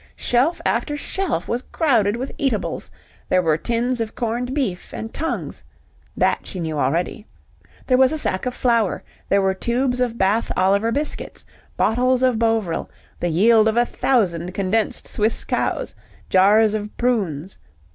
[0.15, 2.89] Shelf after shelf was crowded with eatables;
[3.29, 5.63] there were tins of corned beef and tongues
[6.17, 7.27] (that she knew already),
[7.85, 11.45] there was a sack of flour, there were tubes of Bath Oliver biscuits,
[11.77, 15.93] bottles of Bovril, the yield of a thousand condensed Swiss cows,
[16.29, 17.59] jars of prunes.